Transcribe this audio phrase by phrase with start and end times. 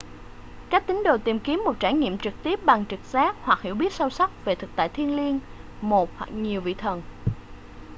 [0.69, 3.75] các tín đồ tìm kiếm một trải nghiệm trực tiếp bằng trực giác hoặc hiểu
[3.75, 7.01] biết sâu sắc về thực tại thiêng liêng/một hoặc nhiều vị thần